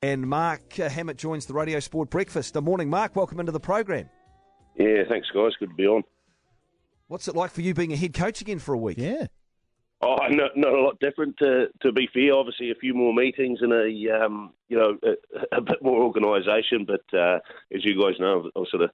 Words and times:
And 0.00 0.28
Mark 0.28 0.78
uh, 0.78 0.88
Hammett 0.88 1.16
joins 1.16 1.46
the 1.46 1.54
Radio 1.54 1.80
Sport 1.80 2.08
Breakfast. 2.08 2.54
Good 2.54 2.62
morning, 2.62 2.88
Mark. 2.88 3.16
Welcome 3.16 3.40
into 3.40 3.50
the 3.50 3.58
program. 3.58 4.08
Yeah, 4.76 5.02
thanks, 5.08 5.28
guys. 5.34 5.52
Good 5.58 5.70
to 5.70 5.74
be 5.74 5.86
on. 5.86 6.04
What's 7.08 7.26
it 7.26 7.34
like 7.34 7.50
for 7.50 7.62
you 7.62 7.74
being 7.74 7.92
a 7.92 7.96
head 7.96 8.14
coach 8.14 8.40
again 8.40 8.60
for 8.60 8.74
a 8.74 8.78
week? 8.78 8.96
Yeah. 8.98 9.26
Oh, 10.00 10.16
not, 10.30 10.52
not 10.56 10.72
a 10.72 10.80
lot 10.80 11.00
different. 11.00 11.36
To, 11.38 11.66
to 11.82 11.90
be 11.90 12.08
fair, 12.14 12.32
obviously 12.32 12.70
a 12.70 12.76
few 12.76 12.94
more 12.94 13.12
meetings 13.12 13.58
and 13.60 13.72
a 13.72 14.24
um, 14.24 14.52
you 14.68 14.78
know 14.78 14.96
a, 15.02 15.56
a 15.56 15.60
bit 15.60 15.82
more 15.82 16.00
organisation. 16.04 16.86
But 16.86 17.18
uh, 17.18 17.40
as 17.74 17.84
you 17.84 18.00
guys 18.00 18.20
know, 18.20 18.38
I've, 18.38 18.62
I've, 18.62 18.68
sort 18.70 18.84
of 18.84 18.90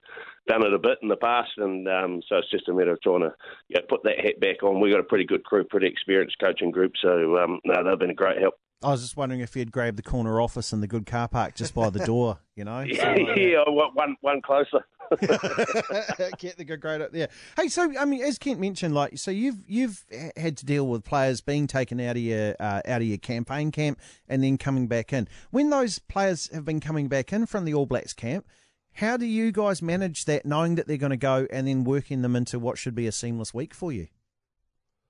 done 0.47 0.65
it 0.65 0.73
a 0.73 0.79
bit 0.79 0.97
in 1.03 1.09
the 1.09 1.17
past, 1.17 1.51
and 1.57 1.87
um, 1.87 2.21
so 2.27 2.37
it's 2.37 2.49
just 2.49 2.67
a 2.69 2.73
matter 2.73 2.93
of 2.93 3.01
trying 3.03 3.19
to 3.19 3.35
yeah, 3.69 3.81
put 3.87 4.01
that 4.03 4.25
hat 4.25 4.39
back 4.39 4.63
on. 4.63 4.79
We've 4.79 4.91
got 4.91 5.01
a 5.01 5.03
pretty 5.03 5.25
good 5.25 5.43
crew, 5.43 5.63
pretty 5.65 5.85
experienced 5.85 6.39
coaching 6.39 6.71
group, 6.71 6.93
so 6.99 7.37
um, 7.37 7.59
no, 7.65 7.83
they've 7.83 7.99
been 7.99 8.09
a 8.09 8.15
great 8.15 8.41
help. 8.41 8.55
I 8.83 8.91
was 8.91 9.01
just 9.01 9.17
wondering 9.17 9.41
if 9.41 9.55
you'd 9.55 9.71
grab 9.71 9.95
the 9.95 10.03
corner 10.03 10.39
office 10.39 10.71
in 10.71 10.81
the 10.81 10.87
good 10.87 11.05
car 11.05 11.27
park 11.27 11.55
just 11.55 11.73
by 11.73 11.89
the 11.89 12.05
door, 12.05 12.39
you 12.55 12.63
know? 12.63 12.79
yeah, 12.87 13.13
like 13.13 13.37
yeah 13.37 13.63
one 13.67 14.15
one 14.21 14.41
closer. 14.41 14.85
Get 16.39 16.57
the 16.57 16.65
good 16.65 16.81
grade 16.81 17.01
up 17.01 17.11
there. 17.11 17.29
Hey, 17.55 17.67
so 17.67 17.91
I 17.99 18.05
mean, 18.05 18.23
as 18.23 18.37
Kent 18.37 18.59
mentioned, 18.59 18.93
like, 18.95 19.17
so 19.17 19.31
you've 19.31 19.63
you've 19.67 20.03
had 20.35 20.57
to 20.57 20.65
deal 20.65 20.87
with 20.87 21.03
players 21.03 21.41
being 21.41 21.67
taken 21.67 21.99
out 21.99 22.15
of 22.15 22.21
your 22.21 22.55
uh, 22.59 22.81
out 22.85 23.01
of 23.01 23.07
your 23.07 23.17
campaign 23.17 23.71
camp 23.71 23.99
and 24.27 24.43
then 24.43 24.57
coming 24.57 24.87
back 24.87 25.13
in. 25.13 25.27
When 25.51 25.69
those 25.69 25.99
players 25.99 26.49
have 26.53 26.65
been 26.65 26.79
coming 26.79 27.07
back 27.07 27.31
in 27.31 27.45
from 27.45 27.65
the 27.65 27.73
All 27.73 27.85
Blacks 27.85 28.13
camp, 28.13 28.47
how 28.93 29.17
do 29.17 29.25
you 29.25 29.51
guys 29.51 29.81
manage 29.81 30.25
that, 30.25 30.45
knowing 30.45 30.75
that 30.75 30.87
they're 30.87 30.97
going 30.97 31.11
to 31.11 31.17
go 31.17 31.47
and 31.51 31.67
then 31.67 31.83
working 31.83 32.21
them 32.21 32.35
into 32.35 32.57
what 32.59 32.77
should 32.77 32.95
be 32.95 33.07
a 33.07 33.11
seamless 33.11 33.53
week 33.53 33.73
for 33.73 33.91
you? 33.91 34.07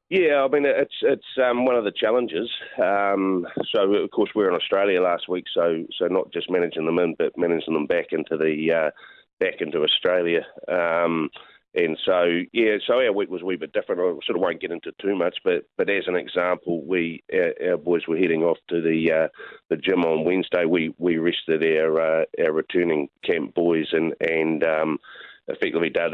Yeah, 0.10 0.44
I 0.44 0.48
mean 0.48 0.66
it's 0.66 0.94
it's 1.02 1.26
um, 1.44 1.66
one 1.66 1.76
of 1.76 1.84
the 1.84 1.92
challenges. 1.92 2.50
Um, 2.82 3.48
so 3.74 3.92
of 3.94 4.12
course 4.12 4.30
we 4.36 4.44
are 4.44 4.50
in 4.50 4.56
Australia 4.56 5.02
last 5.02 5.28
week, 5.28 5.46
so 5.54 5.84
so 5.98 6.06
not 6.08 6.32
just 6.32 6.50
managing 6.50 6.86
them 6.86 7.00
in, 7.00 7.16
but 7.18 7.38
managing 7.38 7.74
them 7.74 7.88
back 7.88 8.08
into 8.12 8.38
the 8.38 8.72
uh, 8.72 8.92
back 9.40 9.62
into 9.62 9.84
Australia. 9.84 10.42
Um, 10.68 11.30
and 11.78 11.98
so, 12.06 12.24
yeah, 12.54 12.78
so 12.88 13.02
our 13.02 13.12
week 13.12 13.30
was 13.30 13.42
a 13.42 13.46
wee 13.46 13.58
bit 13.58 13.74
different. 13.74 14.00
I 14.00 14.26
sort 14.26 14.38
of 14.38 14.42
won't 14.42 14.62
get 14.62 14.72
into 14.72 14.94
too 15.02 15.16
much, 15.16 15.38
but 15.44 15.66
but 15.78 15.90
as 15.90 16.06
an 16.08 16.16
example, 16.16 16.86
we 16.86 17.22
our, 17.34 17.72
our 17.72 17.78
boys 17.78 18.08
were 18.08 18.18
heading 18.18 18.44
off 18.44 18.58
to 18.70 18.82
the 18.82 19.12
uh, 19.12 19.28
the 19.70 19.76
gym 19.76 20.06
on 20.06 20.24
Wednesday. 20.24 20.64
We 20.66 20.94
we 20.98 21.18
rested 21.18 21.64
our 21.66 22.22
uh, 22.22 22.26
our 22.40 22.54
returning 22.54 23.10
camp 23.26 23.56
boys 23.56 23.88
and 23.92 24.14
and 24.22 24.64
um, 24.64 25.00
effectively 25.48 25.90
did 25.90 26.14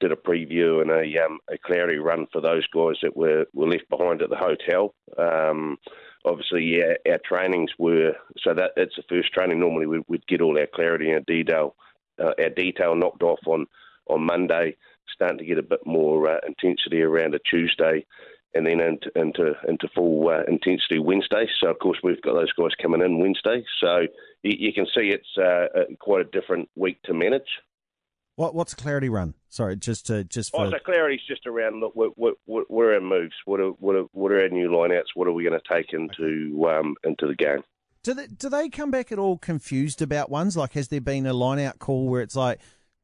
did 0.00 0.12
a 0.12 0.16
preview 0.16 0.80
and 0.80 0.90
a 0.90 1.24
um, 1.24 1.38
a 1.50 1.58
clarity 1.58 1.98
run 1.98 2.26
for 2.32 2.40
those 2.40 2.66
guys 2.68 2.96
that 3.02 3.16
were, 3.16 3.46
were 3.52 3.68
left 3.68 3.88
behind 3.88 4.22
at 4.22 4.30
the 4.30 4.36
hotel. 4.36 4.94
Um, 5.18 5.76
obviously, 6.24 6.78
yeah, 6.78 6.94
our 7.10 7.20
trainings 7.24 7.70
were 7.78 8.12
so 8.38 8.54
that 8.54 8.72
it's 8.76 8.96
the 8.96 9.02
first 9.08 9.32
training. 9.32 9.60
Normally, 9.60 9.86
we, 9.86 10.02
would 10.08 10.26
get 10.26 10.40
all 10.40 10.58
our 10.58 10.66
clarity 10.66 11.10
and 11.10 11.24
detail 11.26 11.74
uh, 12.22 12.32
our 12.38 12.50
detail 12.50 12.94
knocked 12.94 13.22
off 13.22 13.40
on 13.46 13.66
on 14.08 14.26
Monday, 14.26 14.76
starting 15.14 15.38
to 15.38 15.44
get 15.44 15.58
a 15.58 15.62
bit 15.62 15.86
more 15.86 16.28
uh, 16.28 16.38
intensity 16.46 17.02
around 17.02 17.34
a 17.34 17.38
Tuesday, 17.38 18.04
and 18.54 18.66
then 18.66 18.80
into 18.80 19.10
into, 19.14 19.52
into 19.68 19.88
full 19.94 20.28
uh, 20.28 20.42
intensity 20.48 20.98
Wednesday. 20.98 21.46
So 21.60 21.68
of 21.68 21.78
course 21.78 21.98
we've 22.02 22.22
got 22.22 22.34
those 22.34 22.52
guys 22.52 22.70
coming 22.80 23.02
in 23.02 23.20
Wednesday. 23.20 23.64
So 23.80 24.06
you, 24.42 24.52
you 24.58 24.72
can 24.72 24.86
see 24.86 25.12
it's 25.12 25.38
uh, 25.38 25.84
quite 25.98 26.22
a 26.22 26.40
different 26.40 26.68
week 26.76 27.00
to 27.04 27.14
manage. 27.14 27.48
What 28.40 28.54
what's 28.54 28.72
a 28.72 28.76
clarity 28.76 29.10
run? 29.10 29.34
Sorry, 29.50 29.76
just 29.76 30.06
to 30.06 30.24
just 30.24 30.52
for. 30.52 30.64
Oh, 30.64 30.70
so 30.70 30.78
clarity's 30.82 31.20
just 31.28 31.46
around 31.46 31.80
look, 31.80 31.94
what 31.94 32.16
what 32.16 32.36
what, 32.46 32.64
are 32.70 32.94
our 32.94 33.00
moves? 33.02 33.34
What 33.44 33.60
are 33.60 33.72
what 33.72 33.94
are, 33.94 34.04
what 34.12 34.32
are 34.32 34.40
our 34.40 34.48
new 34.48 34.70
lineouts? 34.70 35.08
What 35.14 35.28
are 35.28 35.32
we 35.32 35.44
going 35.44 35.60
to 35.60 35.74
take 35.74 35.92
into 35.92 36.66
um, 36.66 36.94
into 37.04 37.26
the 37.26 37.34
game? 37.34 37.62
Do 38.02 38.14
they, 38.14 38.28
do 38.28 38.48
they 38.48 38.70
come 38.70 38.90
back 38.90 39.12
at 39.12 39.18
all 39.18 39.36
confused 39.36 40.00
about 40.00 40.30
ones? 40.30 40.56
Like, 40.56 40.72
has 40.72 40.88
there 40.88 41.02
been 41.02 41.26
a 41.26 41.34
line 41.34 41.58
out 41.58 41.80
call 41.80 42.08
where 42.08 42.22
it's 42.22 42.34
like, 42.34 42.60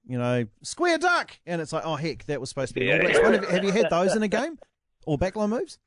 you 0.06 0.16
know, 0.16 0.46
square 0.62 0.96
duck, 0.96 1.38
and 1.44 1.60
it's 1.60 1.70
like, 1.70 1.84
oh 1.84 1.96
heck, 1.96 2.24
that 2.24 2.40
was 2.40 2.48
supposed 2.48 2.72
to 2.72 2.80
be. 2.80 2.86
Yeah. 2.86 3.06
Have, 3.06 3.46
have 3.46 3.62
you 3.62 3.72
had 3.72 3.90
those 3.90 4.16
in 4.16 4.22
a 4.22 4.28
game 4.28 4.58
or 5.04 5.18
backline 5.18 5.50
moves? 5.50 5.78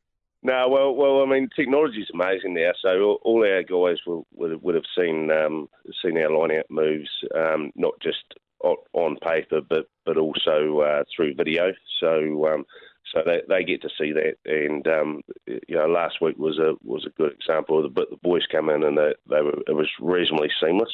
No, 0.43 0.69
well, 0.69 0.93
well, 0.93 1.23
I 1.23 1.25
mean, 1.25 1.49
technology 1.55 2.01
is 2.01 2.11
amazing 2.13 2.53
now. 2.53 2.73
So 2.83 2.89
all, 3.01 3.19
all 3.23 3.43
our 3.43 3.63
guys 3.63 3.97
will, 4.05 4.27
would, 4.35 4.61
would 4.61 4.75
have 4.75 4.83
seen 4.95 5.31
um, 5.31 5.69
seen 6.03 6.19
our 6.19 6.29
line 6.29 6.55
out 6.55 6.69
moves, 6.69 7.09
um, 7.35 7.71
not 7.75 7.95
just 7.99 8.35
on 8.61 9.17
paper, 9.17 9.61
but 9.67 9.89
but 10.05 10.17
also 10.17 10.79
uh, 10.79 11.03
through 11.15 11.35
video. 11.35 11.71
So 11.99 12.47
um, 12.47 12.65
so 13.13 13.21
they, 13.25 13.41
they 13.47 13.63
get 13.63 13.81
to 13.81 13.89
see 13.99 14.11
that. 14.11 14.35
And 14.45 14.87
um, 14.87 15.21
you 15.47 15.75
know, 15.75 15.87
last 15.87 16.21
week 16.21 16.37
was 16.37 16.59
a 16.59 16.73
was 16.83 17.05
a 17.05 17.21
good 17.21 17.33
example. 17.33 17.81
The, 17.83 17.89
the 18.09 18.17
boys 18.21 18.43
come 18.51 18.69
in 18.69 18.83
and 18.83 18.97
they, 18.97 19.13
they 19.29 19.41
were 19.41 19.57
it 19.67 19.73
was 19.73 19.89
reasonably 19.99 20.49
seamless. 20.61 20.91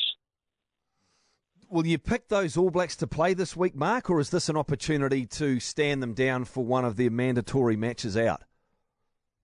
Will 1.70 1.88
you 1.88 1.98
pick 1.98 2.28
those 2.30 2.58
All 2.58 2.70
Blacks 2.70 2.96
to 2.98 3.08
play 3.08 3.34
this 3.34 3.56
week, 3.58 3.76
Mark, 3.76 4.10
or 4.10 4.20
is 4.20 4.30
this 4.30 4.50
an 4.50 4.56
opportunity 4.56 5.26
to 5.26 5.60
stand 5.60 6.02
them 6.02 6.14
down 6.14 6.46
for 6.46 6.64
one 6.64 6.86
of 6.86 6.96
their 6.96 7.10
mandatory 7.10 7.76
matches 7.76 8.16
out? 8.16 8.44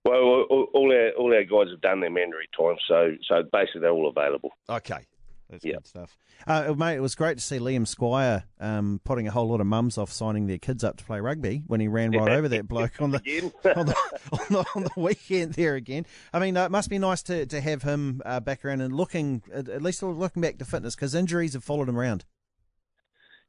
Well, 0.04 0.46
all, 0.48 0.68
all 0.72 0.92
our 0.92 1.10
all 1.10 1.34
our 1.34 1.44
guys 1.44 1.70
have 1.70 1.80
done 1.80 2.00
their 2.00 2.10
mandatory 2.10 2.48
time, 2.56 2.76
so 2.88 3.12
so 3.28 3.42
basically 3.52 3.82
they're 3.82 3.90
all 3.90 4.08
available. 4.08 4.50
Okay, 4.68 5.06
that's 5.52 5.64
yep. 5.64 5.76
good 5.76 5.86
stuff. 5.86 6.16
Uh, 6.46 6.74
mate, 6.76 6.96
it 6.96 7.00
was 7.00 7.14
great 7.14 7.36
to 7.36 7.44
see 7.44 7.58
Liam 7.58 7.86
Squire 7.86 8.44
um, 8.58 9.00
putting 9.04 9.28
a 9.28 9.30
whole 9.30 9.48
lot 9.48 9.60
of 9.60 9.66
mums 9.66 9.98
off 9.98 10.10
signing 10.10 10.46
their 10.46 10.58
kids 10.58 10.82
up 10.82 10.96
to 10.96 11.04
play 11.04 11.20
rugby 11.20 11.62
when 11.66 11.78
he 11.78 11.88
ran 11.88 12.10
right 12.12 12.32
over 12.32 12.48
that 12.48 12.66
bloke 12.66 13.00
on 13.02 13.10
the, 13.10 13.18
on 13.76 13.86
the, 13.86 13.96
on 14.32 14.46
the, 14.48 14.64
on 14.74 14.82
the 14.84 14.92
weekend 14.96 15.52
there 15.52 15.74
again. 15.74 16.06
I 16.32 16.38
mean, 16.38 16.56
uh, 16.56 16.64
it 16.64 16.70
must 16.70 16.88
be 16.88 16.98
nice 16.98 17.22
to, 17.24 17.44
to 17.46 17.60
have 17.60 17.82
him 17.82 18.22
uh, 18.24 18.40
back 18.40 18.64
around 18.64 18.80
and 18.80 18.94
looking, 18.94 19.42
at 19.52 19.82
least 19.82 20.02
looking 20.02 20.40
back 20.40 20.56
to 20.58 20.64
fitness 20.64 20.94
because 20.94 21.14
injuries 21.14 21.52
have 21.52 21.64
followed 21.64 21.88
him 21.88 21.98
around. 21.98 22.24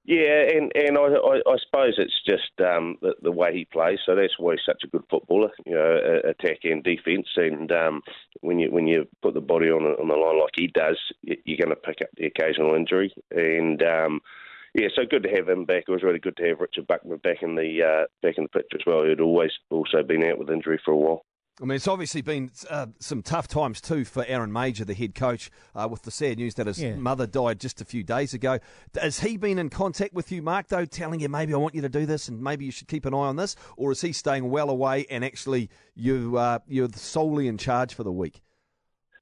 Yeah, 0.05 0.49
and 0.53 0.69
and 0.75 0.97
I, 0.97 1.01
I, 1.01 1.39
I 1.47 1.55
suppose 1.65 1.93
it's 1.97 2.21
just 2.27 2.51
um, 2.59 2.97
the, 3.01 3.15
the, 3.21 3.31
way 3.31 3.53
he 3.53 3.63
plays. 3.63 3.99
So 4.05 4.15
that's 4.15 4.37
why 4.37 4.51
he's 4.51 4.65
such 4.65 4.83
a 4.83 4.87
good 4.87 5.05
footballer. 5.09 5.51
You 5.65 5.75
know, 5.75 6.19
attack 6.25 6.59
and 6.65 6.83
defence. 6.83 7.29
And 7.37 7.71
um, 7.71 8.01
when 8.43 8.59
you 8.59 8.69
when 8.71 8.87
you 8.87 9.07
put 9.21 9.33
the 9.33 9.41
body 9.41 9.69
on 9.69 9.83
on 9.83 10.07
the 10.07 10.15
line 10.15 10.39
like 10.39 10.53
he 10.55 10.67
does, 10.67 10.99
you're 11.23 11.57
going 11.57 11.69
to 11.69 11.75
pick 11.75 12.01
up 12.01 12.09
the 12.17 12.25
occasional 12.25 12.75
injury. 12.75 13.13
And 13.31 13.81
um, 13.81 14.21
yeah, 14.73 14.87
so 14.95 15.03
good 15.09 15.23
to 15.23 15.29
have 15.29 15.47
him 15.47 15.65
back. 15.65 15.85
It 15.87 15.91
was 15.91 16.03
really 16.03 16.19
good 16.19 16.35
to 16.37 16.47
have 16.47 16.59
Richard 16.59 16.87
Buckman 16.87 17.19
back 17.19 17.41
in 17.41 17.55
the 17.55 17.81
uh, 17.81 18.05
back 18.21 18.37
in 18.37 18.43
the 18.43 18.49
picture 18.49 18.77
as 18.77 18.85
well. 18.85 19.03
He'd 19.03 19.21
always 19.21 19.51
also 19.69 20.03
been 20.03 20.23
out 20.23 20.37
with 20.37 20.49
injury 20.49 20.79
for 20.83 20.91
a 20.91 20.97
while. 20.97 21.25
I 21.61 21.65
mean, 21.65 21.75
it's 21.75 21.87
obviously 21.87 22.23
been 22.23 22.49
uh, 22.67 22.87
some 22.99 23.21
tough 23.21 23.47
times 23.47 23.79
too 23.79 24.05
for 24.05 24.25
Aaron 24.27 24.51
Mauger, 24.51 24.85
the 24.85 24.95
head 24.95 25.13
coach, 25.13 25.51
uh, 25.75 25.87
with 25.89 26.01
the 26.01 26.09
sad 26.09 26.39
news 26.39 26.55
that 26.55 26.65
his 26.65 26.81
yeah. 26.81 26.95
mother 26.95 27.27
died 27.27 27.59
just 27.59 27.79
a 27.79 27.85
few 27.85 28.03
days 28.03 28.33
ago. 28.33 28.57
Has 28.99 29.19
he 29.19 29.37
been 29.37 29.59
in 29.59 29.69
contact 29.69 30.15
with 30.15 30.31
you, 30.31 30.41
Mark, 30.41 30.67
though, 30.67 30.85
telling 30.85 31.19
you 31.19 31.29
maybe 31.29 31.53
I 31.53 31.57
want 31.57 31.75
you 31.75 31.81
to 31.81 31.89
do 31.89 32.07
this 32.07 32.27
and 32.27 32.41
maybe 32.41 32.65
you 32.65 32.71
should 32.71 32.87
keep 32.87 33.05
an 33.05 33.13
eye 33.13 33.17
on 33.17 33.35
this? 33.35 33.55
Or 33.77 33.91
is 33.91 34.01
he 34.01 34.13
staying 34.13 34.49
well 34.49 34.71
away 34.71 35.05
and 35.11 35.23
actually 35.23 35.69
you, 35.95 36.37
uh, 36.37 36.59
you're 36.67 36.89
solely 36.89 37.47
in 37.47 37.59
charge 37.59 37.93
for 37.93 38.03
the 38.03 38.11
week? 38.11 38.41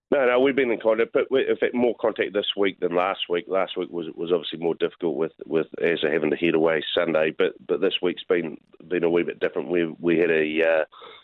No, 0.09 0.25
no, 0.25 0.39
we've 0.41 0.55
been 0.55 0.71
in 0.71 0.79
contact, 0.79 1.13
but 1.13 1.31
we, 1.31 1.47
in 1.47 1.55
fact, 1.55 1.73
more 1.73 1.95
contact 1.99 2.33
this 2.33 2.47
week 2.57 2.81
than 2.81 2.93
last 2.93 3.21
week. 3.29 3.45
Last 3.47 3.77
week 3.77 3.89
was 3.89 4.07
was 4.13 4.29
obviously 4.29 4.59
more 4.59 4.75
difficult 4.75 5.15
with 5.15 5.31
with 5.45 5.67
as 5.81 5.99
having 6.03 6.31
to 6.31 6.35
head 6.35 6.53
away 6.53 6.83
Sunday, 6.93 7.33
but 7.37 7.53
but 7.65 7.79
this 7.79 7.93
week's 8.01 8.25
been 8.25 8.57
been 8.89 9.05
a 9.05 9.09
wee 9.09 9.23
bit 9.23 9.39
different. 9.39 9.69
We 9.69 9.85
we 9.99 10.17
had 10.17 10.29
a 10.29 10.61
uh, 10.61 10.83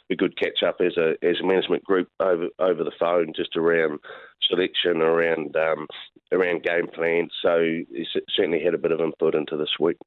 a 0.09 0.15
good 0.15 0.37
catch 0.37 0.63
up 0.65 0.77
as 0.79 0.95
a 0.97 1.15
as 1.23 1.37
a 1.41 1.45
management 1.45 1.83
group 1.83 2.09
over 2.19 2.47
over 2.59 2.83
the 2.83 2.91
phone, 2.99 3.33
just 3.35 3.55
around 3.55 3.99
selection, 4.49 5.01
around 5.01 5.55
um, 5.55 5.87
around 6.31 6.63
game 6.63 6.87
plan. 6.87 7.29
So 7.41 7.59
he 7.59 8.05
certainly 8.35 8.63
had 8.63 8.73
a 8.73 8.77
bit 8.77 8.91
of 8.91 8.99
input 8.99 9.35
into 9.35 9.57
this 9.57 9.75
week. 9.79 9.97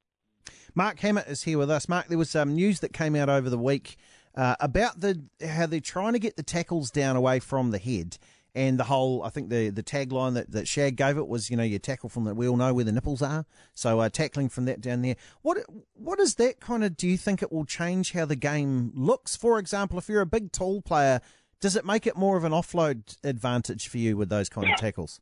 Mark 0.73 0.99
Hammett 0.99 1.27
is 1.27 1.43
here 1.43 1.57
with 1.57 1.69
us. 1.69 1.89
Mark, 1.89 2.07
there 2.07 2.17
was 2.17 2.29
some 2.29 2.49
um, 2.49 2.55
news 2.55 2.79
that 2.79 2.93
came 2.93 3.15
out 3.15 3.29
over 3.29 3.49
the 3.49 3.57
week 3.57 3.97
uh, 4.35 4.55
about 4.59 5.01
the 5.01 5.21
how 5.45 5.65
they're 5.65 5.79
trying 5.79 6.13
to 6.13 6.19
get 6.19 6.37
the 6.37 6.43
tackles 6.43 6.91
down 6.91 7.15
away 7.15 7.39
from 7.39 7.71
the 7.71 7.77
head 7.77 8.17
and 8.53 8.77
the 8.77 8.83
whole, 8.83 9.23
I 9.23 9.29
think 9.29 9.49
the, 9.49 9.69
the 9.69 9.83
tagline 9.83 10.33
that, 10.33 10.51
that 10.51 10.67
Shag 10.67 10.95
gave 10.95 11.17
it 11.17 11.27
was, 11.27 11.49
you 11.49 11.55
know, 11.55 11.63
you 11.63 11.79
tackle 11.79 12.09
from 12.09 12.25
that 12.25 12.35
we 12.35 12.47
all 12.47 12.57
know 12.57 12.73
where 12.73 12.83
the 12.83 12.91
nipples 12.91 13.21
are. 13.21 13.45
So 13.73 13.99
uh, 13.99 14.09
tackling 14.09 14.49
from 14.49 14.65
that 14.65 14.81
down 14.81 15.01
there. 15.01 15.15
What 15.41 15.57
what 15.93 16.19
is 16.19 16.35
that 16.35 16.59
kind 16.59 16.83
of, 16.83 16.97
do 16.97 17.07
you 17.07 17.17
think 17.17 17.41
it 17.41 17.51
will 17.51 17.65
change 17.65 18.11
how 18.11 18.25
the 18.25 18.35
game 18.35 18.91
looks? 18.93 19.35
For 19.35 19.57
example, 19.57 19.97
if 19.97 20.09
you're 20.09 20.21
a 20.21 20.25
big, 20.25 20.51
tall 20.51 20.81
player, 20.81 21.21
does 21.59 21.75
it 21.75 21.85
make 21.85 22.07
it 22.07 22.17
more 22.17 22.37
of 22.37 22.43
an 22.43 22.51
offload 22.51 23.17
advantage 23.23 23.87
for 23.87 23.97
you 23.97 24.17
with 24.17 24.29
those 24.29 24.49
kind 24.49 24.69
of 24.69 24.77
tackles? 24.77 25.21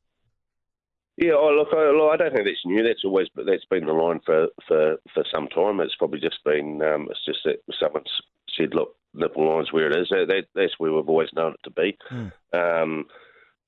Yeah, 1.17 1.33
oh, 1.33 1.51
look, 1.51 1.67
I, 1.73 1.91
look, 1.91 2.13
I 2.13 2.15
don't 2.15 2.33
think 2.33 2.45
that's 2.45 2.65
new. 2.65 2.81
That's 2.81 3.03
always, 3.03 3.27
but 3.35 3.45
that's 3.45 3.65
been 3.65 3.85
the 3.85 3.91
line 3.91 4.21
for, 4.25 4.47
for, 4.65 4.95
for 5.13 5.25
some 5.33 5.49
time. 5.49 5.81
It's 5.81 5.95
probably 5.97 6.21
just 6.21 6.41
been, 6.45 6.81
um, 6.81 7.09
it's 7.11 7.25
just 7.25 7.39
that 7.43 7.57
someone's 7.77 8.09
said, 8.57 8.73
look, 8.73 8.95
nipple 9.13 9.47
lines 9.47 9.71
where 9.71 9.89
it 9.89 9.95
is. 9.95 10.09
That, 10.09 10.45
that's 10.55 10.73
where 10.77 10.91
we've 10.91 11.09
always 11.09 11.29
known 11.33 11.53
it 11.53 11.59
to 11.63 11.71
be. 11.71 11.97
Mm. 12.11 12.31
Um, 12.53 13.05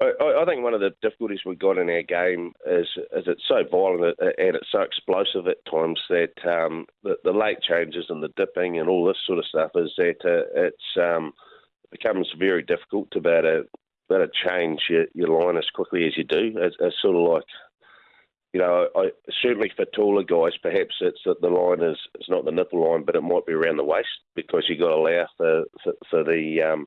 I, 0.02 0.42
I, 0.42 0.46
think 0.46 0.64
one 0.64 0.74
of 0.74 0.80
the 0.80 0.92
difficulties 1.02 1.42
we've 1.46 1.60
got 1.60 1.78
in 1.78 1.90
our 1.90 2.02
game 2.02 2.54
is, 2.66 2.88
is 3.16 3.26
it's 3.28 3.44
so 3.48 3.64
violent 3.70 4.18
and 4.20 4.56
it's 4.56 4.72
so 4.72 4.82
explosive 4.82 5.48
at 5.48 5.64
times 5.70 6.00
that 6.10 6.34
um, 6.44 6.86
the, 7.04 7.18
the, 7.24 7.32
late 7.32 7.62
changes 7.62 8.06
and 8.10 8.24
the 8.24 8.34
dipping 8.36 8.80
and 8.80 8.90
all 8.90 9.06
this 9.06 9.18
sort 9.28 9.38
of 9.38 9.46
stuff 9.46 9.72
is 9.76 9.92
that 9.98 10.16
uh, 10.26 10.66
it's 10.66 10.98
um, 11.00 11.34
becomes 11.92 12.28
very 12.40 12.64
difficult 12.64 13.10
to 13.12 13.22
be 13.22 13.30
able 13.30 13.42
to 13.42 13.64
better 14.10 14.30
change 14.48 14.82
your, 14.90 15.06
your 15.14 15.28
line 15.28 15.58
as 15.58 15.70
quickly 15.74 16.08
as 16.08 16.18
you 16.18 16.24
do. 16.24 16.54
It's, 16.56 16.76
it's 16.80 17.02
sort 17.02 17.16
of 17.16 17.34
like 17.34 17.44
you 18.54 18.60
know, 18.60 18.88
I, 18.96 19.12
certainly 19.42 19.72
for 19.76 19.86
taller 19.86 20.24
guys, 20.24 20.58
perhaps 20.62 20.96
it's 21.00 21.22
that 21.26 21.40
the 21.42 21.48
line 21.48 21.82
is 21.82 21.98
it's 22.16 22.30
not 22.30 22.44
the 22.44 22.52
nipple 22.52 22.90
line, 22.92 23.04
but 23.06 23.16
it 23.16 23.22
might 23.22 23.46
be 23.46 23.54
around 23.54 23.78
the 23.78 23.84
waist 23.84 24.10
because 24.36 24.66
you've 24.68 24.80
got 24.80 24.90
to 24.90 24.96
allow 24.96 25.26
for 25.38 25.64
for, 25.84 25.94
for 26.10 26.24
the 26.24 26.62
um, 26.62 26.86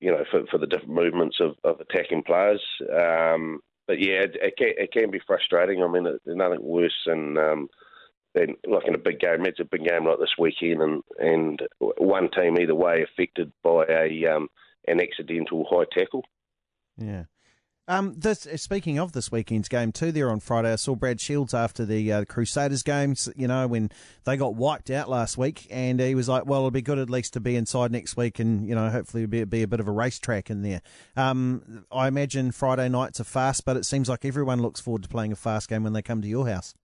you 0.00 0.10
know 0.10 0.24
for, 0.30 0.44
for 0.50 0.58
the 0.58 0.66
different 0.66 0.94
movements 0.94 1.38
of, 1.40 1.54
of 1.64 1.80
attacking 1.80 2.22
players. 2.24 2.62
Um, 2.92 3.60
but 3.86 4.00
yeah, 4.00 4.24
it, 4.24 4.36
it, 4.42 4.54
can, 4.58 4.72
it 4.76 4.92
can 4.92 5.10
be 5.10 5.20
frustrating. 5.26 5.82
I 5.82 5.88
mean, 5.88 6.04
there's 6.04 6.20
nothing 6.26 6.62
worse 6.62 6.96
than 7.06 7.38
um, 7.38 7.68
than 8.34 8.56
like 8.68 8.86
in 8.86 8.94
a 8.94 8.98
big 8.98 9.18
game. 9.18 9.46
It's 9.46 9.60
a 9.60 9.64
big 9.64 9.84
game 9.84 10.04
like 10.04 10.18
this 10.18 10.34
weekend, 10.38 10.82
and 10.82 11.02
and 11.18 11.62
one 11.78 12.28
team 12.30 12.58
either 12.58 12.74
way 12.74 13.02
affected 13.02 13.50
by 13.62 13.84
a 13.88 14.26
um, 14.26 14.48
an 14.86 15.00
accidental 15.00 15.66
high 15.70 15.86
tackle. 15.90 16.24
Yeah. 16.98 17.24
Um, 17.88 18.14
this, 18.16 18.48
speaking 18.56 18.98
of 18.98 19.12
this 19.12 19.30
weekend's 19.30 19.68
game 19.68 19.92
too, 19.92 20.10
there 20.10 20.30
on 20.30 20.40
Friday, 20.40 20.72
I 20.72 20.76
saw 20.76 20.96
Brad 20.96 21.20
Shields 21.20 21.54
after 21.54 21.84
the 21.84 22.12
uh, 22.12 22.24
Crusaders 22.24 22.82
games. 22.82 23.28
You 23.36 23.46
know 23.46 23.68
when 23.68 23.90
they 24.24 24.36
got 24.36 24.56
wiped 24.56 24.90
out 24.90 25.08
last 25.08 25.38
week, 25.38 25.68
and 25.70 26.00
he 26.00 26.16
was 26.16 26.28
like, 26.28 26.46
"Well, 26.46 26.60
it'll 26.60 26.72
be 26.72 26.82
good 26.82 26.98
at 26.98 27.08
least 27.08 27.34
to 27.34 27.40
be 27.40 27.54
inside 27.54 27.92
next 27.92 28.16
week, 28.16 28.40
and 28.40 28.66
you 28.68 28.74
know 28.74 28.90
hopefully 28.90 29.22
it'll 29.22 29.30
be, 29.30 29.44
be 29.44 29.62
a 29.62 29.68
bit 29.68 29.78
of 29.78 29.86
a 29.86 29.92
racetrack 29.92 30.50
in 30.50 30.62
there." 30.62 30.82
Um, 31.16 31.84
I 31.92 32.08
imagine 32.08 32.50
Friday 32.50 32.88
nights 32.88 33.20
are 33.20 33.24
fast, 33.24 33.64
but 33.64 33.76
it 33.76 33.86
seems 33.86 34.08
like 34.08 34.24
everyone 34.24 34.60
looks 34.60 34.80
forward 34.80 35.04
to 35.04 35.08
playing 35.08 35.30
a 35.30 35.36
fast 35.36 35.68
game 35.68 35.84
when 35.84 35.92
they 35.92 36.02
come 36.02 36.22
to 36.22 36.28
your 36.28 36.48
house. 36.48 36.74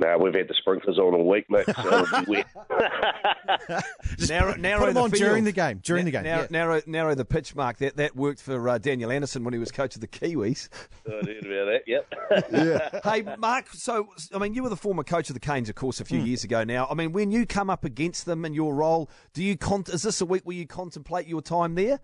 No, 0.00 0.18
we've 0.18 0.34
had 0.34 0.48
the 0.48 0.54
sprinklers 0.54 0.98
on 0.98 1.14
all 1.14 1.28
week, 1.28 1.46
mate. 1.48 1.66
So 1.66 2.02
it'll 2.02 2.24
be 2.24 2.30
wet. 2.32 3.84
Narrow, 4.28 4.54
narrow 4.56 4.80
put 4.80 4.86
them 4.86 4.94
the 4.94 5.00
on 5.00 5.10
field. 5.10 5.22
during 5.22 5.44
the 5.44 5.52
game. 5.52 5.80
During 5.84 6.04
Na- 6.04 6.06
the 6.06 6.10
game, 6.10 6.22
narrow, 6.24 6.42
yeah. 6.42 6.46
narrow, 6.50 6.82
narrow, 6.86 7.14
the 7.14 7.24
pitch 7.24 7.54
mark. 7.54 7.78
That 7.78 7.96
that 7.96 8.16
worked 8.16 8.42
for 8.42 8.68
uh, 8.68 8.78
Daniel 8.78 9.12
Anderson 9.12 9.44
when 9.44 9.54
he 9.54 9.60
was 9.60 9.70
coach 9.70 9.94
of 9.94 10.00
the 10.00 10.08
Kiwis. 10.08 10.68
I 11.06 11.10
heard 11.10 11.28
about 11.28 11.44
that. 11.46 11.82
Yep. 11.86 12.14
yeah. 12.52 13.00
Hey, 13.04 13.22
Mark. 13.38 13.68
So, 13.70 14.08
I 14.34 14.38
mean, 14.38 14.54
you 14.54 14.64
were 14.64 14.68
the 14.68 14.76
former 14.76 15.04
coach 15.04 15.30
of 15.30 15.34
the 15.34 15.40
Canes, 15.40 15.68
of 15.68 15.76
course, 15.76 16.00
a 16.00 16.04
few 16.04 16.20
mm. 16.20 16.26
years 16.26 16.42
ago. 16.42 16.64
Now, 16.64 16.88
I 16.90 16.94
mean, 16.94 17.12
when 17.12 17.30
you 17.30 17.46
come 17.46 17.70
up 17.70 17.84
against 17.84 18.26
them 18.26 18.44
in 18.44 18.52
your 18.52 18.74
role, 18.74 19.08
do 19.32 19.44
you 19.44 19.56
con- 19.56 19.84
is 19.92 20.02
this 20.02 20.20
a 20.20 20.26
week 20.26 20.42
where 20.44 20.56
you 20.56 20.66
contemplate 20.66 21.28
your 21.28 21.42
time 21.42 21.76
there? 21.76 22.00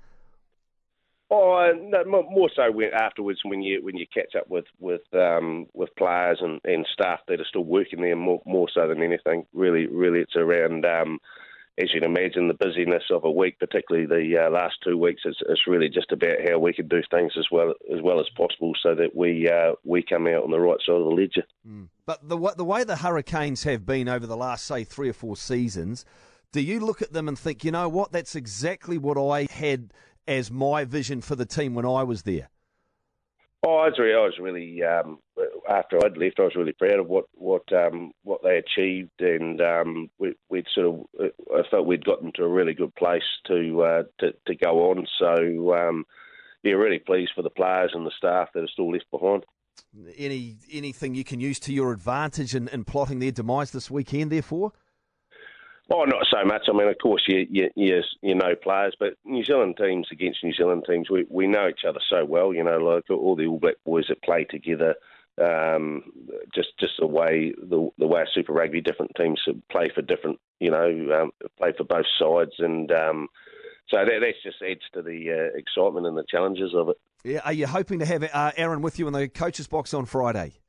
Oh, 1.32 1.72
no, 1.80 2.04
more 2.28 2.50
so 2.56 2.72
when, 2.72 2.92
afterwards 2.92 3.38
when 3.44 3.62
you 3.62 3.84
when 3.84 3.96
you 3.96 4.06
catch 4.12 4.34
up 4.34 4.50
with 4.50 4.64
with 4.80 5.02
um, 5.14 5.66
with 5.74 5.94
players 5.96 6.38
and, 6.40 6.60
and 6.64 6.84
staff 6.92 7.20
that 7.28 7.40
are 7.40 7.46
still 7.48 7.64
working 7.64 8.02
there. 8.02 8.16
More 8.16 8.42
more 8.44 8.68
so 8.74 8.88
than 8.88 9.00
anything, 9.02 9.46
really, 9.52 9.86
really, 9.86 10.20
it's 10.20 10.34
around. 10.34 10.84
Um, 10.84 11.20
as 11.80 11.94
you 11.94 12.00
can 12.00 12.10
imagine, 12.10 12.48
the 12.48 12.54
busyness 12.54 13.04
of 13.10 13.24
a 13.24 13.30
week, 13.30 13.58
particularly 13.58 14.06
the 14.06 14.44
uh, 14.44 14.50
last 14.50 14.74
two 14.84 14.98
weeks, 14.98 15.22
it's, 15.24 15.38
it's 15.48 15.66
really 15.66 15.88
just 15.88 16.12
about 16.12 16.36
how 16.46 16.58
we 16.58 16.72
can 16.74 16.88
do 16.88 17.00
things 17.10 17.32
as 17.38 17.46
well 17.50 17.74
as 17.94 18.02
well 18.02 18.20
as 18.20 18.26
possible, 18.36 18.72
so 18.82 18.96
that 18.96 19.14
we 19.14 19.48
uh, 19.48 19.72
we 19.84 20.02
come 20.02 20.26
out 20.26 20.42
on 20.42 20.50
the 20.50 20.58
right 20.58 20.78
side 20.84 20.96
of 20.96 21.04
the 21.04 21.10
ledger. 21.10 21.44
Mm. 21.66 21.88
But 22.06 22.28
the 22.28 22.36
the 22.56 22.64
way 22.64 22.82
the 22.82 22.96
Hurricanes 22.96 23.62
have 23.62 23.86
been 23.86 24.08
over 24.08 24.26
the 24.26 24.36
last 24.36 24.66
say 24.66 24.82
three 24.82 25.08
or 25.08 25.14
four 25.14 25.36
seasons, 25.36 26.04
do 26.52 26.60
you 26.60 26.80
look 26.80 27.02
at 27.02 27.12
them 27.12 27.28
and 27.28 27.38
think, 27.38 27.64
you 27.64 27.70
know 27.70 27.88
what, 27.88 28.10
that's 28.10 28.34
exactly 28.34 28.98
what 28.98 29.16
I 29.16 29.46
had 29.50 29.92
as 30.26 30.50
my 30.50 30.84
vision 30.84 31.20
for 31.20 31.36
the 31.36 31.46
team 31.46 31.74
when 31.74 31.86
I 31.86 32.02
was 32.02 32.22
there? 32.22 32.50
Oh, 33.62 33.76
I 33.76 33.88
was 33.88 33.98
really, 33.98 34.14
I 34.14 34.24
was 34.24 34.38
really 34.38 34.82
um, 34.82 35.18
after 35.68 35.98
I'd 36.02 36.16
left, 36.16 36.40
I 36.40 36.44
was 36.44 36.54
really 36.56 36.72
proud 36.72 36.98
of 36.98 37.08
what 37.08 37.26
what 37.34 37.70
um, 37.72 38.12
what 38.22 38.42
they 38.42 38.56
achieved, 38.56 39.20
and 39.20 39.60
um, 39.60 40.10
we, 40.18 40.34
would 40.48 40.66
sort 40.74 40.86
of 40.86 41.30
I 41.54 41.62
felt 41.70 41.86
we'd 41.86 42.04
gotten 42.04 42.32
to 42.36 42.44
a 42.44 42.48
really 42.48 42.72
good 42.72 42.94
place 42.94 43.22
to 43.48 43.82
uh, 43.82 44.02
to, 44.20 44.32
to 44.46 44.54
go 44.54 44.90
on. 44.90 45.06
So 45.18 45.74
um, 45.74 46.06
yeah, 46.62 46.72
really 46.72 47.00
pleased 47.00 47.32
for 47.34 47.42
the 47.42 47.50
players 47.50 47.90
and 47.94 48.06
the 48.06 48.12
staff 48.16 48.48
that 48.54 48.64
are 48.64 48.68
still 48.68 48.92
left 48.92 49.10
behind. 49.10 49.44
Any 50.16 50.56
anything 50.72 51.14
you 51.14 51.24
can 51.24 51.40
use 51.40 51.60
to 51.60 51.72
your 51.72 51.92
advantage 51.92 52.54
in, 52.54 52.68
in 52.68 52.84
plotting 52.84 53.18
their 53.18 53.32
demise 53.32 53.72
this 53.72 53.90
weekend, 53.90 54.32
therefore? 54.32 54.72
Oh, 55.92 56.04
not 56.04 56.24
so 56.30 56.44
much. 56.44 56.62
I 56.68 56.72
mean, 56.72 56.88
of 56.88 56.98
course, 57.02 57.24
you 57.26 57.46
you 57.50 57.68
you, 57.74 58.00
you 58.22 58.34
know 58.34 58.54
players, 58.62 58.94
but 58.98 59.14
New 59.24 59.44
Zealand 59.44 59.76
teams 59.76 60.06
against 60.12 60.44
New 60.44 60.52
Zealand 60.52 60.84
teams, 60.88 61.10
we 61.10 61.26
we 61.28 61.48
know 61.48 61.68
each 61.68 61.84
other 61.88 62.00
so 62.08 62.24
well. 62.24 62.54
You 62.54 62.62
know, 62.62 62.78
like 62.78 63.10
all 63.10 63.34
the 63.34 63.46
All 63.46 63.58
Black 63.58 63.76
boys 63.84 64.06
that 64.08 64.22
play 64.22 64.44
together. 64.44 64.94
Um, 65.40 66.02
just 66.54 66.68
just 66.78 66.92
the 66.98 67.06
way 67.06 67.52
the 67.56 67.88
the 67.98 68.06
way 68.06 68.24
Super 68.32 68.52
Rugby, 68.52 68.80
different 68.80 69.12
teams 69.16 69.40
play 69.70 69.90
for 69.94 70.02
different, 70.02 70.38
you 70.60 70.70
know, 70.70 70.86
um, 71.20 71.30
play 71.56 71.72
for 71.76 71.84
both 71.84 72.06
sides, 72.18 72.52
and 72.58 72.92
um, 72.92 73.28
so 73.88 73.96
that 73.96 74.32
just 74.44 74.58
adds 74.62 74.80
to 74.94 75.02
the 75.02 75.30
uh, 75.30 75.58
excitement 75.58 76.06
and 76.06 76.16
the 76.16 76.24
challenges 76.28 76.72
of 76.74 76.90
it. 76.90 76.96
Yeah, 77.24 77.40
are 77.44 77.52
you 77.52 77.66
hoping 77.66 77.98
to 77.98 78.06
have 78.06 78.22
uh, 78.22 78.52
Aaron 78.56 78.82
with 78.82 78.98
you 78.98 79.06
in 79.06 79.12
the 79.12 79.28
coaches 79.28 79.66
box 79.66 79.92
on 79.92 80.04
Friday? 80.04 80.60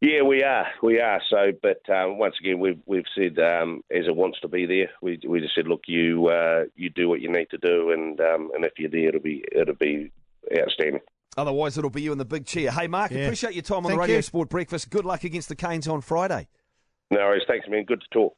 Yeah, 0.00 0.22
we 0.22 0.42
are. 0.42 0.66
We 0.82 0.98
are. 0.98 1.20
So, 1.28 1.52
but 1.62 1.82
um, 1.94 2.18
once 2.18 2.34
again, 2.40 2.58
we've 2.58 2.80
we've 2.86 3.04
said 3.14 3.38
um, 3.38 3.82
as 3.90 4.06
it 4.06 4.16
wants 4.16 4.40
to 4.40 4.48
be 4.48 4.64
there. 4.64 4.90
We 5.02 5.20
we 5.28 5.40
just 5.40 5.54
said, 5.54 5.66
look, 5.66 5.82
you 5.86 6.28
uh, 6.28 6.64
you 6.74 6.88
do 6.88 7.08
what 7.08 7.20
you 7.20 7.30
need 7.30 7.50
to 7.50 7.58
do, 7.58 7.90
and 7.90 8.18
um, 8.20 8.50
and 8.54 8.64
if 8.64 8.72
you're 8.78 8.90
there, 8.90 9.08
it'll 9.08 9.20
be 9.20 9.44
it'll 9.52 9.74
be 9.74 10.10
outstanding. 10.58 11.02
Otherwise, 11.36 11.76
it'll 11.76 11.90
be 11.90 12.02
you 12.02 12.12
in 12.12 12.18
the 12.18 12.24
big 12.24 12.46
chair. 12.46 12.70
Hey, 12.70 12.88
Mark, 12.88 13.10
yeah. 13.10 13.20
appreciate 13.20 13.54
your 13.54 13.62
time 13.62 13.78
on 13.78 13.84
Thank 13.84 13.94
the 13.94 14.00
Radio 14.00 14.16
you. 14.16 14.22
Sport 14.22 14.48
Breakfast. 14.48 14.88
Good 14.88 15.04
luck 15.04 15.22
against 15.24 15.48
the 15.50 15.56
Canes 15.56 15.86
on 15.86 16.00
Friday. 16.00 16.48
No 17.10 17.18
worries. 17.18 17.42
Thanks, 17.46 17.68
man. 17.68 17.84
Good 17.84 18.00
to 18.00 18.08
talk. 18.10 18.36